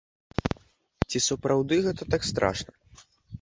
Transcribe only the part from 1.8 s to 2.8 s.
гэта так страшна?